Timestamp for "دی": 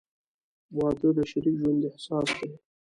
2.37-2.51